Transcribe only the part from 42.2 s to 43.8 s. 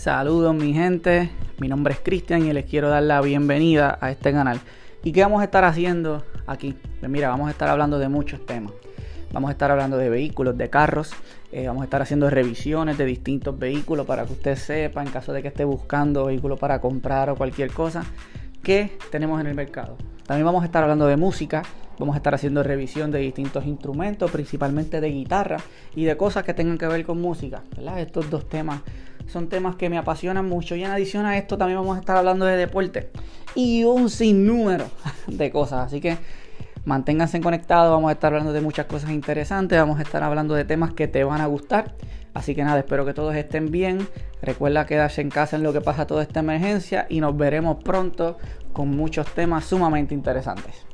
Así que nada, espero que todos estén